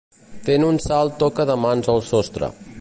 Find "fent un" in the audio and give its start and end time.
0.47-0.79